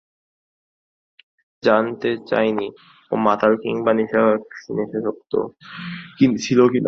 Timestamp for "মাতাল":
3.25-3.53